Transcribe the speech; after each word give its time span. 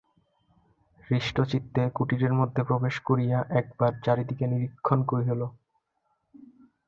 হৃষ্টচিত্তে 1.09 1.81
কুটিরের 1.95 2.33
মধ্যে 2.33 2.61
প্রবেশ 2.63 2.95
করিয়া 2.99 3.39
একবার 3.51 3.91
চারিদিকে 4.03 4.45
নিরীক্ষণ 4.47 4.99
কহিল। 5.03 5.41